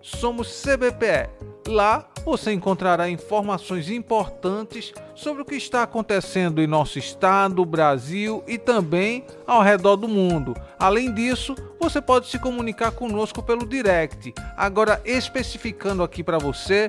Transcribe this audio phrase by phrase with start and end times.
[0.01, 1.36] @somoscbpe.
[1.67, 8.59] Lá você encontrará informações importantes sobre o que está acontecendo em nosso estado, Brasil e
[8.59, 10.57] também ao redor do mundo.
[10.79, 14.33] Além disso, você pode se comunicar conosco pelo direct.
[14.57, 16.89] Agora, especificando aqui para você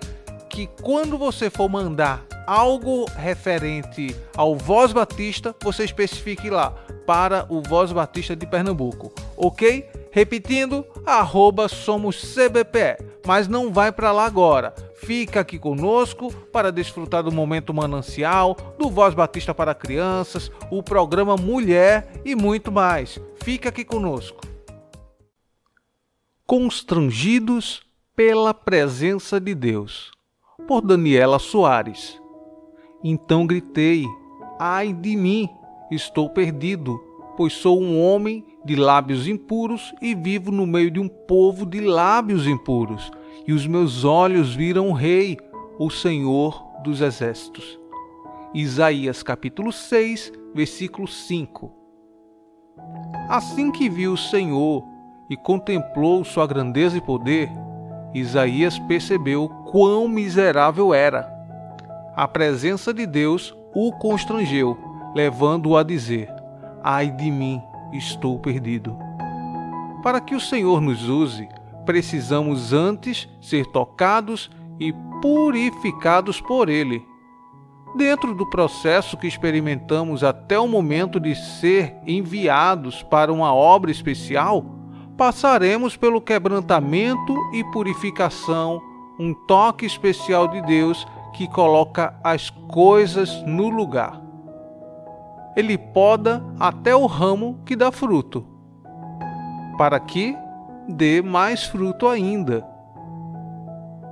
[0.49, 6.71] que quando você for mandar algo referente ao Voz Batista, você especifique lá
[7.05, 9.85] para o Voz Batista de Pernambuco, ok?
[10.17, 14.73] Repetindo, arroba somos CBPE, mas não vai para lá agora.
[14.95, 21.35] Fica aqui conosco para desfrutar do momento manancial, do Voz Batista para Crianças, o programa
[21.35, 23.19] Mulher e muito mais.
[23.43, 24.41] Fica aqui conosco.
[26.47, 27.83] Constrangidos
[28.15, 30.09] pela presença de Deus,
[30.67, 32.19] por Daniela Soares.
[33.03, 34.03] Então gritei:
[34.59, 35.47] Ai de mim,
[35.91, 36.99] estou perdido,
[37.37, 41.79] pois sou um homem de lábios impuros e vivo no meio de um povo de
[41.79, 43.09] lábios impuros,
[43.47, 45.37] e os meus olhos viram o Rei,
[45.79, 47.79] o Senhor dos Exércitos.
[48.53, 51.71] Isaías capítulo 6, versículo 5.
[53.29, 54.83] Assim que viu o Senhor
[55.29, 57.49] e contemplou sua grandeza e poder,
[58.13, 61.25] Isaías percebeu quão miserável era.
[62.17, 64.77] A presença de Deus o constrangeu,
[65.15, 66.29] levando-o a dizer:
[66.83, 67.61] Ai de mim,
[67.93, 68.97] estou perdido.
[70.03, 71.47] Para que o Senhor nos use,
[71.85, 74.49] precisamos antes ser tocados
[74.79, 77.03] e purificados por Ele.
[77.95, 84.63] Dentro do processo que experimentamos até o momento de ser enviados para uma obra especial,
[85.17, 88.81] passaremos pelo quebrantamento e purificação,
[89.17, 94.26] um toque especial de Deus que coloca as coisas no lugar
[95.57, 98.45] ele poda até o ramo que dá fruto,
[99.75, 100.37] para que
[100.87, 102.63] dê mais fruto ainda.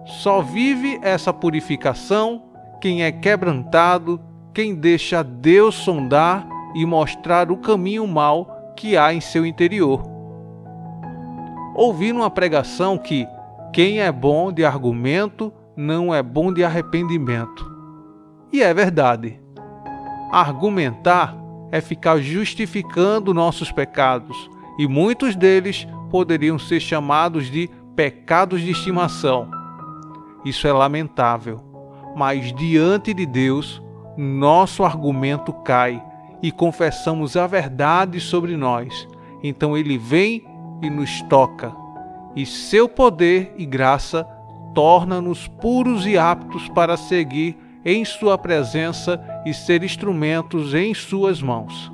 [0.06, 2.42] Só vive essa purificação
[2.82, 4.20] quem é quebrantado,
[4.54, 10.04] quem deixa Deus sondar e mostrar o caminho mau que há em seu interior.
[11.76, 13.28] Ouvi numa pregação que
[13.72, 17.72] quem é bom de argumento não é bom de arrependimento.
[18.52, 19.45] E é verdade.
[20.36, 21.34] Argumentar
[21.72, 24.36] é ficar justificando nossos pecados,
[24.78, 29.50] e muitos deles poderiam ser chamados de pecados de estimação.
[30.44, 31.62] Isso é lamentável,
[32.18, 33.82] mas diante de Deus,
[34.18, 36.04] nosso argumento cai
[36.44, 39.08] e confessamos a verdade sobre nós.
[39.42, 40.46] Então ele vem
[40.82, 41.74] e nos toca,
[42.36, 44.28] e seu poder e graça
[44.74, 51.92] torna-nos puros e aptos para seguir em Sua presença e ser instrumentos em Suas mãos.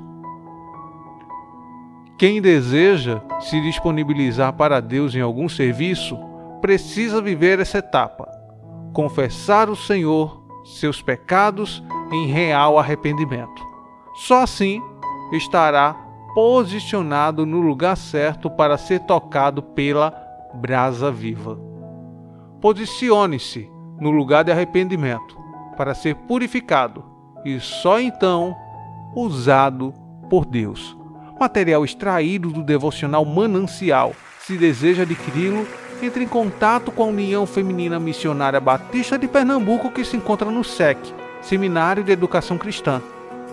[2.16, 6.18] Quem deseja se disponibilizar para Deus em algum serviço
[6.62, 8.26] precisa viver essa etapa,
[8.94, 13.62] confessar o Senhor seus pecados em real arrependimento.
[14.14, 14.80] Só assim
[15.32, 15.94] estará
[16.34, 20.14] posicionado no lugar certo para ser tocado pela
[20.54, 21.58] brasa viva.
[22.60, 23.68] Posicione-se
[24.00, 25.41] no lugar de arrependimento
[25.76, 27.04] para ser purificado
[27.44, 28.56] e só então
[29.14, 29.92] usado
[30.28, 30.96] por Deus.
[31.38, 34.12] Material extraído do devocional Manancial.
[34.40, 35.66] Se deseja adquiri-lo,
[36.02, 40.64] entre em contato com a União Feminina Missionária Batista de Pernambuco, que se encontra no
[40.64, 40.98] SEC,
[41.40, 43.00] Seminário de Educação Cristã.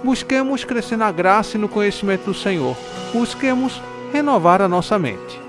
[0.04, 2.76] Busquemos crescer na graça e no conhecimento do Senhor.
[3.14, 3.82] Busquemos
[4.14, 5.49] renovar a nossa mente.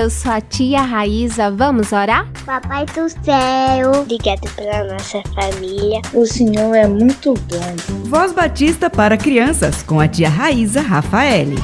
[0.00, 2.26] Eu sou a tia Raíza, vamos orar?
[2.46, 6.00] Papai do céu, obrigado pela nossa família.
[6.14, 8.06] O Senhor é muito bom.
[8.08, 11.56] Voz Batista para crianças com a tia Raíza Rafaele.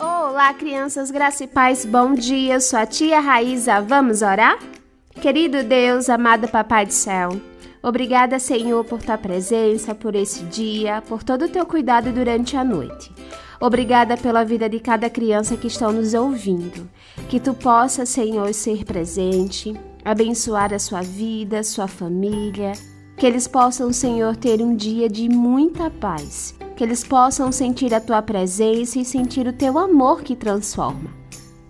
[0.00, 2.54] Olá, crianças, graça e paz, bom dia.
[2.54, 4.58] Eu sou a tia Raíza, vamos orar?
[5.20, 7.40] Querido Deus, amado Papai do céu,
[7.82, 12.64] obrigada, Senhor, por tua presença, por esse dia, por todo o teu cuidado durante a
[12.64, 13.12] noite.
[13.60, 16.90] Obrigada pela vida de cada criança que estão nos ouvindo.
[17.28, 19.72] Que tu possa, Senhor, ser presente,
[20.04, 22.72] abençoar a sua vida, sua família.
[23.16, 26.56] Que eles possam, Senhor, ter um dia de muita paz.
[26.74, 31.10] Que eles possam sentir a tua presença e sentir o teu amor que transforma.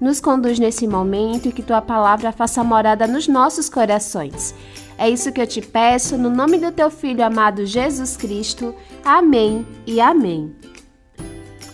[0.01, 4.55] Nos conduz nesse momento e que tua palavra faça morada nos nossos corações.
[4.99, 8.75] É isso que eu te peço, no nome do teu filho amado Jesus Cristo.
[9.05, 10.55] Amém e amém.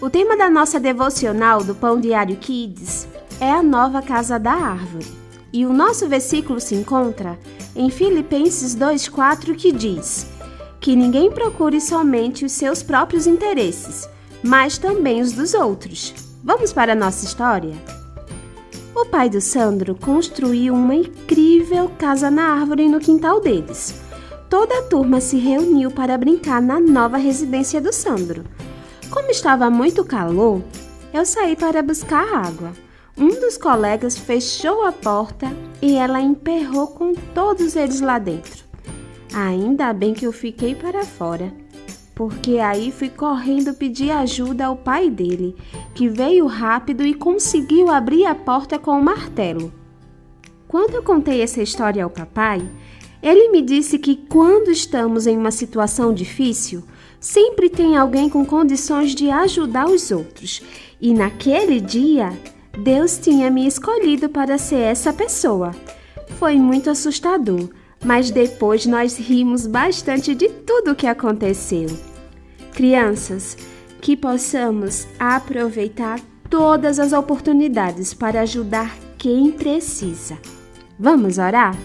[0.00, 3.08] O tema da nossa devocional do Pão Diário Kids
[3.40, 5.06] é a nova casa da árvore.
[5.52, 7.38] E o nosso versículo se encontra
[7.74, 10.26] em Filipenses 2,4 que diz:
[10.80, 14.08] Que ninguém procure somente os seus próprios interesses,
[14.42, 16.14] mas também os dos outros.
[16.44, 17.74] Vamos para a nossa história?
[19.00, 23.94] O pai do Sandro construiu uma incrível casa na árvore no quintal deles.
[24.50, 28.42] Toda a turma se reuniu para brincar na nova residência do Sandro.
[29.08, 30.60] Como estava muito calor,
[31.14, 32.72] eu saí para buscar água.
[33.16, 35.46] Um dos colegas fechou a porta
[35.80, 38.64] e ela emperrou com todos eles lá dentro.
[39.32, 41.52] Ainda bem que eu fiquei para fora.
[42.18, 45.54] Porque aí fui correndo pedir ajuda ao pai dele,
[45.94, 49.72] que veio rápido e conseguiu abrir a porta com o martelo.
[50.66, 52.68] Quando eu contei essa história ao papai,
[53.22, 56.82] ele me disse que quando estamos em uma situação difícil,
[57.20, 60.60] sempre tem alguém com condições de ajudar os outros.
[61.00, 62.36] E naquele dia,
[62.82, 65.70] Deus tinha me escolhido para ser essa pessoa.
[66.30, 67.68] Foi muito assustador,
[68.04, 71.88] mas depois nós rimos bastante de tudo o que aconteceu.
[72.72, 73.56] Crianças,
[74.00, 80.38] que possamos aproveitar todas as oportunidades para ajudar quem precisa.
[80.98, 81.76] Vamos orar?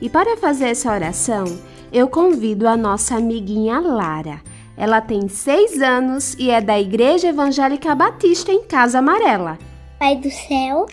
[0.00, 1.44] E para fazer essa oração,
[1.92, 4.42] eu convido a nossa amiguinha Lara.
[4.76, 9.58] Ela tem seis anos e é da Igreja Evangélica Batista em Casa Amarela.
[9.98, 10.86] Pai do céu,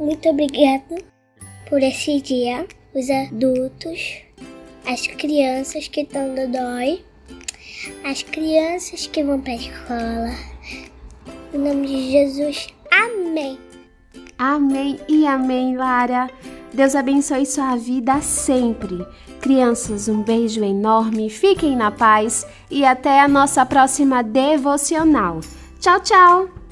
[0.00, 0.96] muito obrigado
[1.68, 4.22] por esse dia, os adultos,
[4.86, 7.04] as crianças que estão no dói,
[8.04, 10.30] as crianças que vão para a escola.
[11.52, 13.58] Em nome de Jesus, amém.
[14.38, 16.30] Amém e amém, Lara.
[16.72, 19.06] Deus abençoe sua vida sempre.
[19.40, 25.40] Crianças, um beijo enorme, fiquem na paz e até a nossa próxima devocional.
[25.80, 26.63] Tchau, tchau!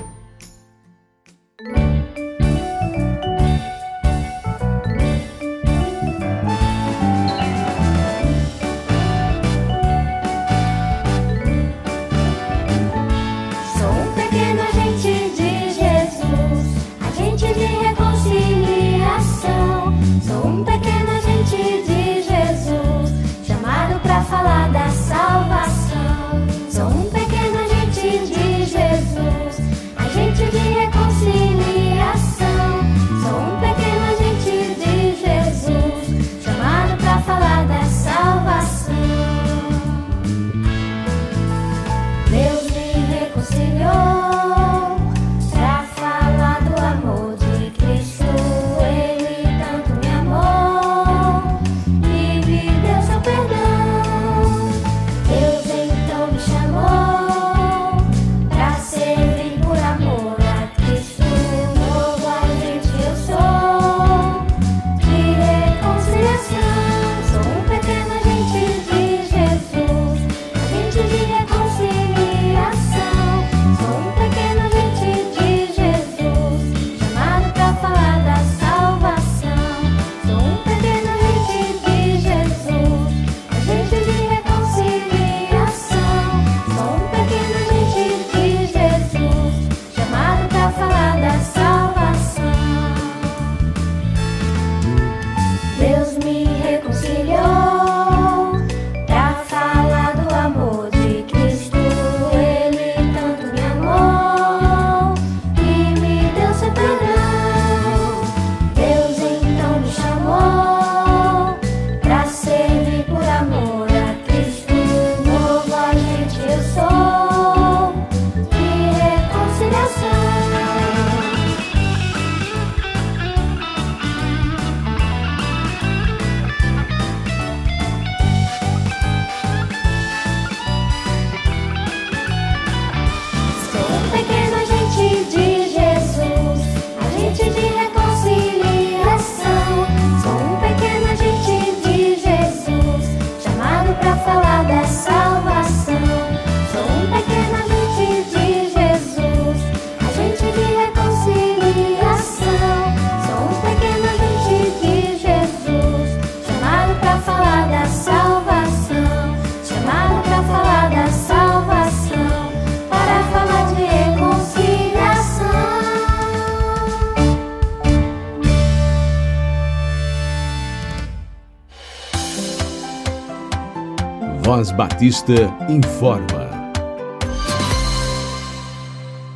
[175.02, 175.35] Batista
[175.68, 176.49] informa.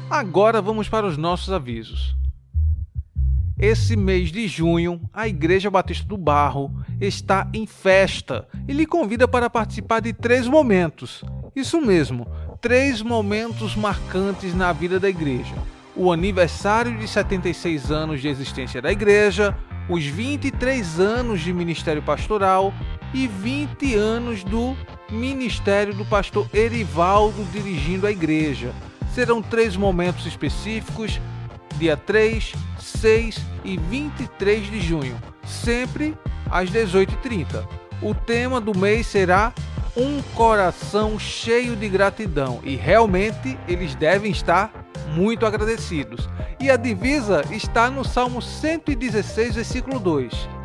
[0.08, 2.14] Agora vamos para os nossos avisos.
[3.58, 6.70] Esse mês de junho, a Igreja Batista do Barro
[7.00, 11.24] está em festa e lhe convida para participar de três momentos.
[11.56, 12.28] Isso mesmo,
[12.60, 15.56] três momentos marcantes na vida da igreja:
[15.96, 19.58] o aniversário de 76 anos de existência da igreja,
[19.88, 22.72] os 23 anos de ministério pastoral
[23.12, 24.76] e 20 anos do
[25.10, 28.72] ministério do pastor Erivaldo dirigindo a igreja.
[29.14, 31.20] Serão três momentos específicos,
[31.78, 36.16] dia 3, 6 e 23 de junho, sempre
[36.50, 37.66] às 18h30.
[38.02, 39.52] O tema do mês será
[39.96, 44.70] um coração cheio de gratidão e realmente eles devem estar
[45.14, 46.28] muito agradecidos.
[46.60, 50.55] E a divisa está no Salmo 116, versículo 2.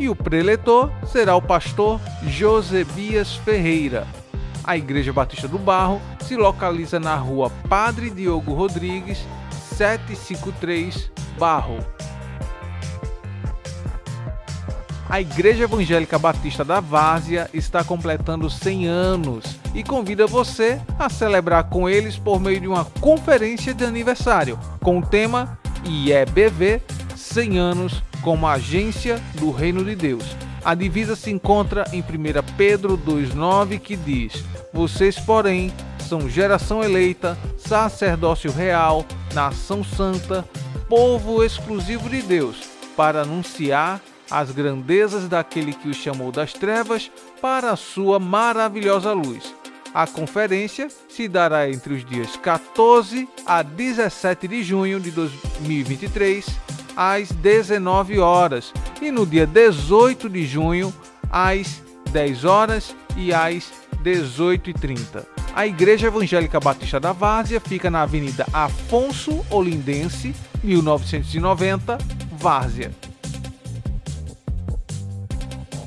[0.00, 4.06] E o preletor será o pastor Josebias Ferreira.
[4.64, 9.18] A Igreja Batista do Barro se localiza na rua Padre Diogo Rodrigues,
[9.76, 11.76] 753 Barro.
[15.06, 21.64] A Igreja Evangélica Batista da Várzea está completando 100 anos e convida você a celebrar
[21.64, 26.80] com eles por meio de uma conferência de aniversário com o tema IEBV
[27.14, 30.24] 100 anos como agência do Reino de Deus.
[30.64, 32.04] A divisa se encontra em 1
[32.56, 40.44] Pedro 2,9 que diz: Vocês, porém, são geração eleita, sacerdócio real, nação santa,
[40.88, 42.56] povo exclusivo de Deus,
[42.96, 44.00] para anunciar
[44.30, 47.10] as grandezas daquele que o chamou das trevas
[47.40, 49.54] para a sua maravilhosa luz.
[49.92, 56.46] A conferência se dará entre os dias 14 a 17 de junho de 2023,
[57.00, 60.92] às 19 horas, e no dia 18 de junho,
[61.30, 63.72] às 10 horas e às
[64.04, 65.24] 18h30.
[65.54, 71.96] A Igreja Evangélica Batista da Várzea fica na Avenida Afonso Olindense, 1990,
[72.32, 72.90] Várzea.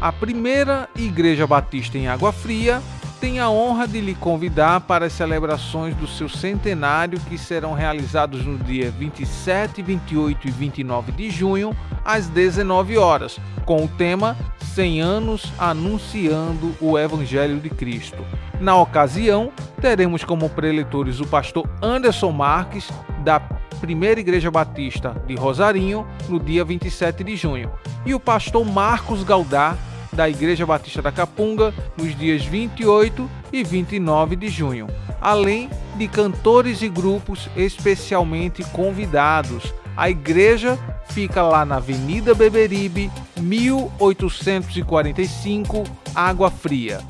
[0.00, 2.82] A primeira Igreja Batista em Água Fria
[3.22, 8.44] tem a honra de lhe convidar para as celebrações do seu centenário que serão realizados
[8.44, 11.72] no dia 27, 28 e 29 de junho,
[12.04, 14.36] às 19 horas, com o tema
[14.74, 18.26] 100 anos anunciando o Evangelho de Cristo.
[18.60, 22.90] Na ocasião, teremos como preletores o pastor Anderson Marques,
[23.22, 23.38] da
[23.80, 27.70] Primeira Igreja Batista de Rosarinho, no dia 27 de junho,
[28.04, 29.78] e o pastor Marcos Galdar,
[30.12, 34.86] da Igreja Batista da Capunga nos dias 28 e 29 de junho,
[35.20, 39.72] além de cantores e grupos especialmente convidados.
[39.96, 47.00] A igreja fica lá na Avenida Beberibe, 1845, Água Fria.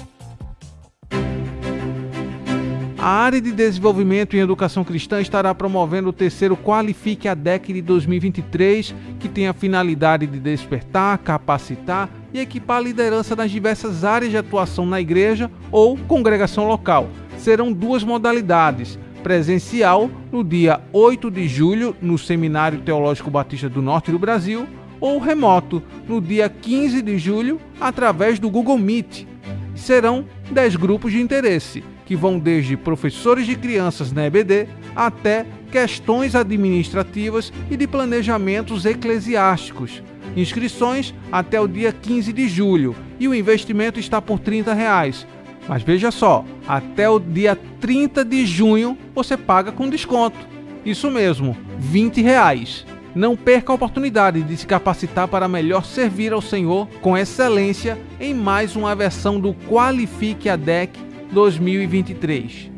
[3.05, 7.83] A área de desenvolvimento em educação cristã estará promovendo o terceiro Qualifique a DEC de
[7.83, 14.31] 2023, que tem a finalidade de despertar, capacitar e equipar a liderança nas diversas áreas
[14.31, 17.09] de atuação na igreja ou congregação local.
[17.39, 24.13] Serão duas modalidades: presencial no dia 8 de julho no Seminário Teológico Batista do Norte
[24.13, 24.65] do Brasil
[25.01, 29.27] ou remoto no dia 15 de julho através do Google Meet.
[29.75, 31.83] Serão 10 grupos de interesse
[32.13, 40.03] que vão desde professores de crianças na EBD até questões administrativas e de planejamentos eclesiásticos.
[40.37, 45.27] Inscrições até o dia 15 de julho e o investimento está por 30 reais.
[45.67, 50.37] Mas veja só, até o dia 30 de junho você paga com desconto.
[50.85, 52.85] Isso mesmo, 20 reais.
[53.15, 58.35] Não perca a oportunidade de se capacitar para melhor servir ao Senhor com excelência em
[58.35, 62.71] mais uma versão do Qualifique a DEC 2023.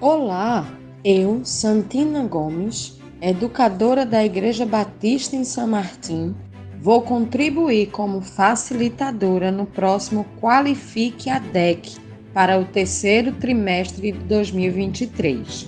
[0.00, 0.64] Olá,
[1.04, 6.32] eu, Santina Gomes, educadora da Igreja Batista em São Martim,
[6.80, 11.96] vou contribuir como facilitadora no próximo Qualifique a DEC
[12.32, 15.66] para o terceiro trimestre de 2023.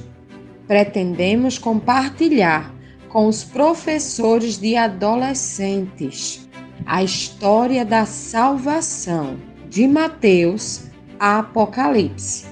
[0.69, 2.73] Pretendemos compartilhar
[3.09, 6.49] com os professores de adolescentes
[6.85, 10.87] a história da salvação de Mateus
[11.21, 12.47] a Apocalipse.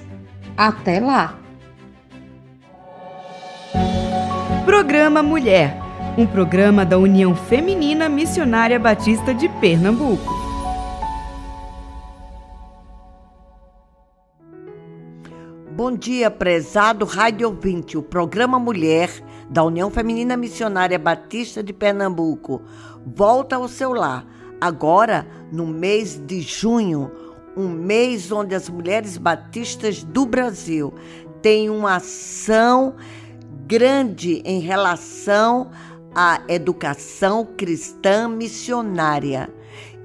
[0.55, 1.39] Até lá!
[4.63, 5.75] Programa Mulher
[6.19, 10.31] um programa da União Feminina Missionária Batista de Pernambuco.
[15.71, 17.97] Bom dia, prezado rádio ouvinte.
[17.97, 19.09] O programa Mulher
[19.49, 22.61] da União Feminina Missionária Batista de Pernambuco
[23.03, 24.27] volta ao seu lar,
[24.59, 27.11] agora no mês de junho,
[27.55, 30.93] um mês onde as mulheres batistas do Brasil
[31.41, 32.95] têm uma ação
[33.67, 35.71] grande em relação
[36.13, 39.49] à educação cristã missionária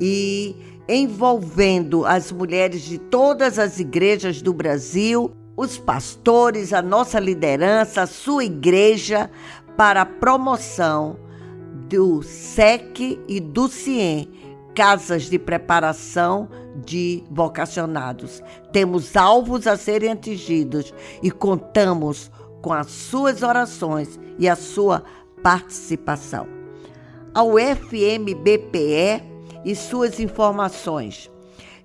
[0.01, 0.57] e
[0.89, 8.07] envolvendo as mulheres de todas as igrejas do Brasil, os pastores, a nossa liderança, a
[8.07, 9.31] sua igreja,
[9.77, 11.17] para a promoção
[11.91, 14.31] do SEC e do CIEM,
[14.77, 18.41] casas de preparação de vocacionados.
[18.73, 22.31] Temos alvos a serem atingidos e contamos
[22.63, 25.03] com as suas orações e a sua
[25.43, 26.47] participação.
[27.35, 29.25] Ao FMBPE
[29.65, 31.29] e suas informações.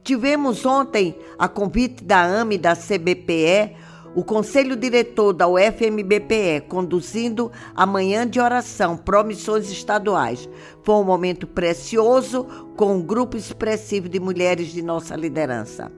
[0.03, 3.75] Tivemos ontem, a convite da AME e da CBPE,
[4.15, 10.49] o Conselho Diretor da UFMBPE conduzindo a manhã de oração promissões estaduais.
[10.83, 12.45] Foi um momento precioso
[12.77, 15.91] com um grupo expressivo de mulheres de nossa liderança.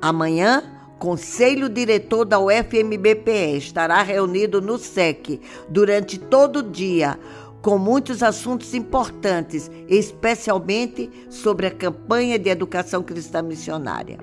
[0.00, 0.62] Amanhã,
[1.00, 7.18] Conselho Diretor da UFMBPE estará reunido no SEC durante todo o dia
[7.60, 14.18] com muitos assuntos importantes, especialmente sobre a campanha de educação cristã missionária.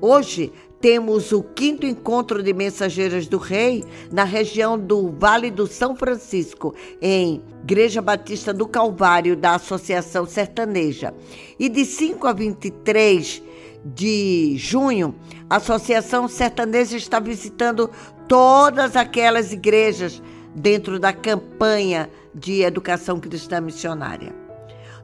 [0.00, 5.94] Hoje temos o quinto encontro de mensageiras do Rei na região do Vale do São
[5.94, 11.14] Francisco, em Igreja Batista do Calvário da Associação Sertaneja.
[11.56, 13.40] E de 5 a 23
[13.84, 15.14] de junho,
[15.48, 17.88] a Associação Sertaneja está visitando
[18.26, 20.20] todas aquelas igrejas
[20.52, 24.41] dentro da campanha de Educação Cristã Missionária.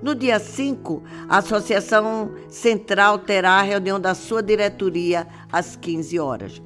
[0.00, 6.62] No dia 5, a Associação Central terá a reunião da sua diretoria às 15 horas.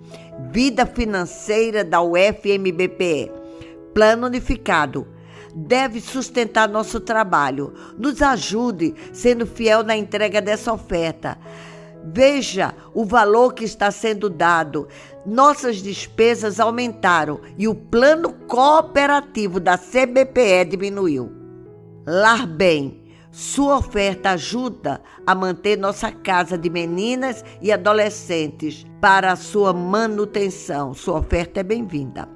[0.50, 3.32] Vida financeira da UFMBPE.
[3.94, 5.06] Plano unificado.
[5.54, 7.72] Deve sustentar nosso trabalho.
[7.96, 11.38] Nos ajude sendo fiel na entrega dessa oferta.
[12.04, 14.88] Veja o valor que está sendo dado.
[15.24, 21.32] Nossas despesas aumentaram e o plano cooperativo da CBPE diminuiu.
[22.04, 23.01] Lar Bem,
[23.32, 30.92] sua oferta ajuda a manter nossa casa de meninas e adolescentes para a sua manutenção.
[30.92, 32.28] Sua oferta é bem-vinda.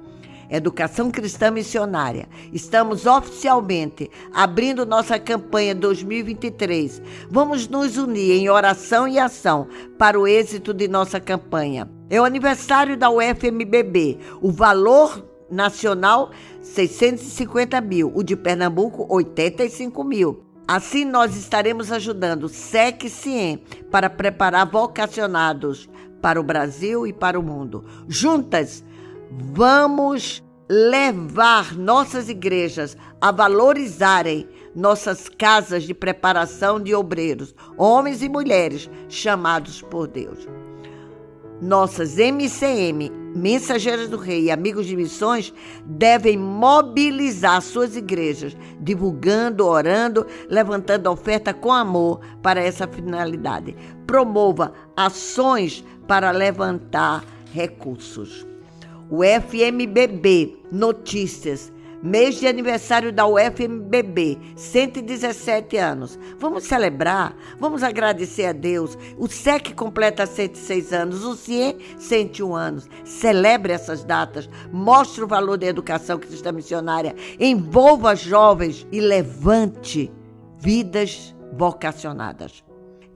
[0.49, 2.27] Educação Cristã Missionária.
[2.51, 6.99] Estamos oficialmente abrindo nossa campanha 2023.
[7.29, 9.67] Vamos nos unir em oração e ação
[9.99, 11.87] para o êxito de nossa campanha.
[12.09, 14.17] É o aniversário da UFMBB.
[14.41, 16.31] O valor nacional,
[16.61, 18.11] 650 mil.
[18.15, 20.46] O de Pernambuco, 85 mil.
[20.67, 23.57] Assim, nós estaremos ajudando SEC e CIEM
[23.89, 25.89] para preparar vocacionados
[26.21, 27.85] para o Brasil e para o mundo.
[28.07, 28.83] Juntas,
[29.29, 38.89] Vamos levar nossas igrejas a valorizarem nossas casas de preparação de obreiros, homens e mulheres
[39.09, 40.47] chamados por Deus.
[41.61, 45.53] Nossas MCM, Mensageiras do Rei e Amigos de Missões,
[45.85, 53.75] devem mobilizar suas igrejas, divulgando, orando, levantando oferta com amor para essa finalidade.
[54.07, 57.23] Promova ações para levantar
[57.53, 58.45] recursos.
[59.09, 61.71] O FMBB Notícias,
[62.01, 66.19] mês de aniversário da UFMBB, 117 anos.
[66.39, 68.97] Vamos celebrar, vamos agradecer a Deus.
[69.17, 72.89] O SEC completa 106 anos, o CIE 101 anos.
[73.03, 80.11] Celebre essas datas, mostre o valor da educação cristã missionária, envolva jovens e levante
[80.59, 82.66] vidas vocacionadas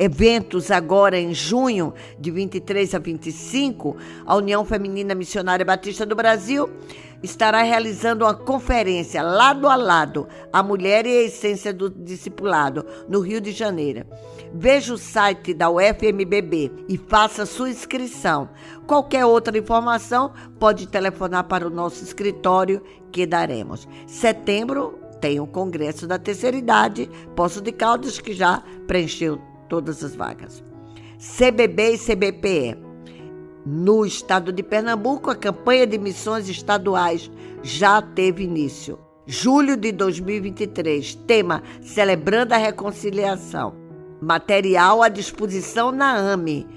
[0.01, 6.67] eventos agora em junho, de 23 a 25, a União Feminina Missionária Batista do Brasil
[7.21, 13.19] estará realizando uma conferência lado a lado, a mulher e a essência do discipulado, no
[13.19, 14.07] Rio de Janeiro.
[14.51, 18.49] Veja o site da UFMBB e faça sua inscrição.
[18.87, 23.87] Qualquer outra informação, pode telefonar para o nosso escritório que daremos.
[24.07, 30.13] Setembro tem o Congresso da Terceira Idade, Poço de Caldas, que já preencheu todas as
[30.13, 30.61] vagas.
[31.17, 32.77] CBB e CBPE.
[33.65, 37.31] No estado de Pernambuco, a campanha de missões estaduais
[37.63, 38.99] já teve início.
[39.25, 43.73] Julho de 2023, tema Celebrando a Reconciliação.
[44.21, 46.67] Material à disposição na AME.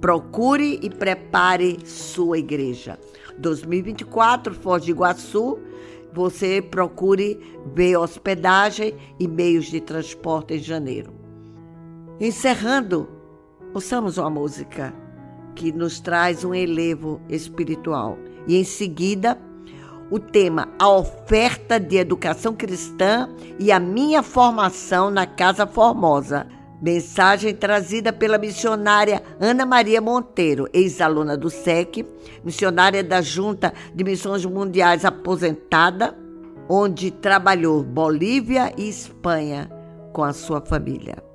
[0.00, 2.98] Procure e prepare sua igreja.
[3.38, 5.56] 2024, Foz de Iguaçu,
[6.12, 7.38] você procure
[7.72, 11.19] ver hospedagem e meios de transporte em janeiro.
[12.20, 13.08] Encerrando,
[13.72, 14.92] ouçamos uma música
[15.54, 18.18] que nos traz um elevo espiritual.
[18.46, 19.38] E em seguida,
[20.10, 23.26] o tema A Oferta de Educação Cristã
[23.58, 26.46] e a Minha Formação na Casa Formosa.
[26.82, 32.04] Mensagem trazida pela missionária Ana Maria Monteiro, ex-aluna do SEC,
[32.44, 36.14] missionária da Junta de Missões Mundiais aposentada,
[36.68, 39.70] onde trabalhou Bolívia e Espanha
[40.12, 41.29] com a sua família.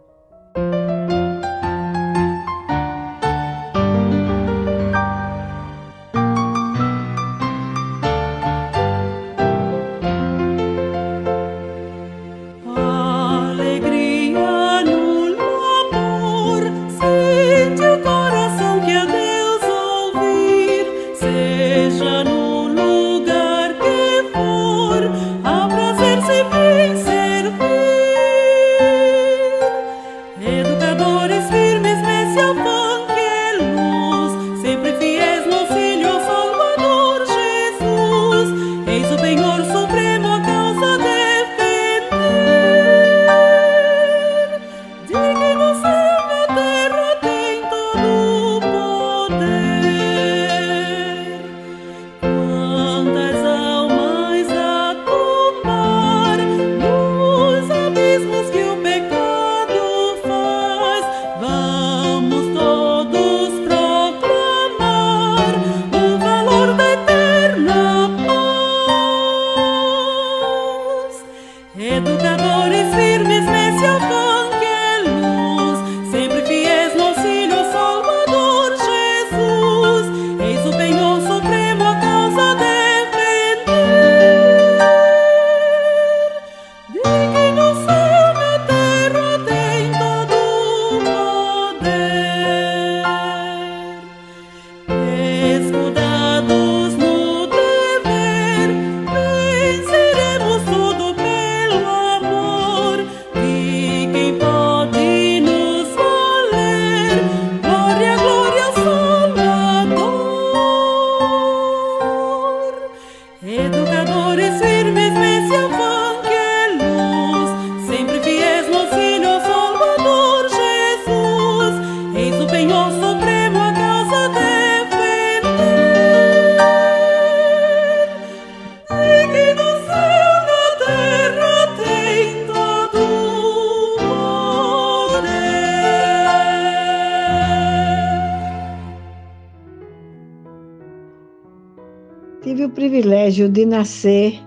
[143.76, 144.42] Nascer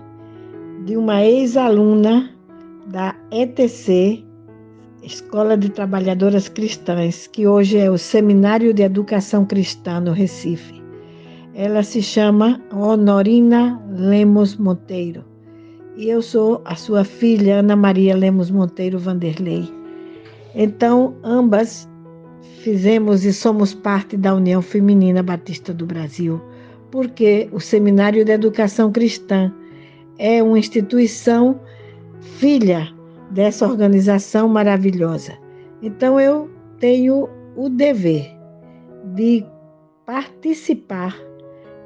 [0.85, 2.31] de uma ex-aluna
[2.87, 4.25] da ETC,
[5.03, 10.81] Escola de Trabalhadoras Cristãs, que hoje é o Seminário de Educação Cristã no Recife.
[11.53, 15.23] Ela se chama Honorina Lemos Monteiro
[15.95, 19.71] e eu sou a sua filha, Ana Maria Lemos Monteiro Vanderlei.
[20.55, 21.87] Então, ambas
[22.63, 26.41] fizemos e somos parte da União Feminina Batista do Brasil
[26.91, 29.53] porque o Seminário de Educação Cristã
[30.17, 31.59] é uma instituição
[32.21, 32.87] filha
[33.31, 35.37] dessa organização maravilhosa.
[35.81, 36.49] Então eu
[36.79, 38.29] tenho o dever
[39.15, 39.45] de
[40.05, 41.15] participar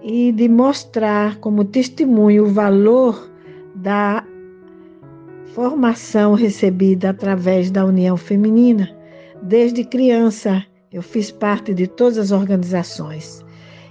[0.02, 3.30] e de mostrar como testemunho o valor
[3.76, 4.26] da
[5.54, 8.90] formação recebida através da União Feminina.
[9.44, 13.43] Desde criança eu fiz parte de todas as organizações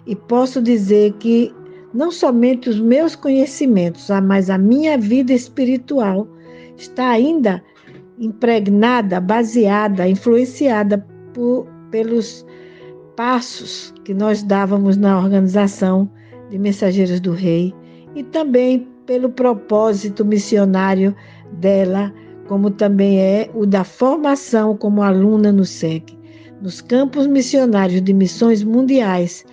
[0.07, 1.55] e posso dizer que
[1.95, 6.27] não somente os meus conhecimentos, ah, mas a minha vida espiritual
[6.77, 7.63] está ainda
[8.19, 12.47] impregnada, baseada, influenciada por, pelos
[13.17, 16.11] passos que nós dávamos na organização
[16.51, 17.75] de Mensageiros do Rei
[18.15, 21.15] e também pelo propósito missionário
[21.59, 22.13] dela,
[22.47, 26.17] como também é o da formação como aluna no SEC.
[26.61, 29.45] Nos campos missionários de missões mundiais,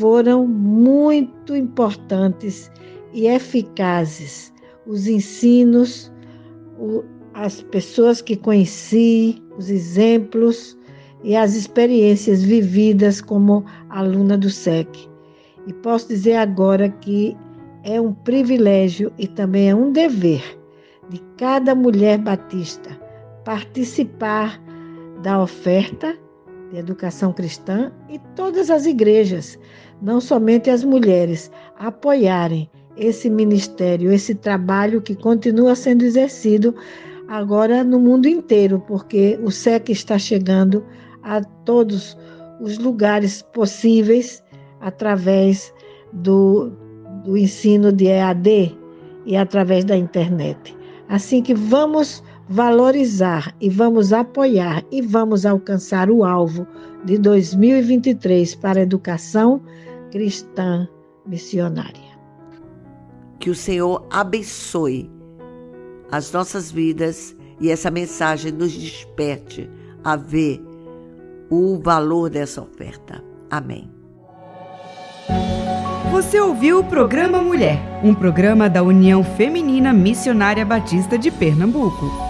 [0.00, 2.70] foram muito importantes
[3.12, 4.50] e eficazes.
[4.86, 6.10] Os ensinos,
[7.34, 10.76] as pessoas que conheci, os exemplos
[11.22, 14.88] e as experiências vividas como aluna do SEC.
[15.66, 17.36] E posso dizer agora que
[17.84, 20.42] é um privilégio e também é um dever
[21.10, 22.98] de cada mulher batista
[23.44, 24.58] participar
[25.22, 26.16] da oferta
[26.70, 29.58] de educação cristã e todas as igrejas
[30.02, 36.74] não somente as mulheres, apoiarem esse ministério, esse trabalho que continua sendo exercido
[37.28, 40.84] agora no mundo inteiro, porque o SEC está chegando
[41.22, 42.16] a todos
[42.60, 44.42] os lugares possíveis
[44.80, 45.72] através
[46.12, 46.70] do,
[47.24, 48.76] do ensino de EAD
[49.26, 50.76] e através da internet.
[51.08, 56.66] Assim que vamos valorizar e vamos apoiar e vamos alcançar o alvo
[57.04, 59.60] de 2023 para a educação
[60.10, 60.88] cristã
[61.26, 62.10] missionária.
[63.38, 65.10] Que o Senhor abençoe
[66.10, 69.70] as nossas vidas e essa mensagem nos desperte
[70.02, 70.62] a ver
[71.50, 73.22] o valor dessa oferta.
[73.50, 73.90] Amém.
[76.10, 82.29] Você ouviu o programa Mulher, um programa da União Feminina Missionária Batista de Pernambuco.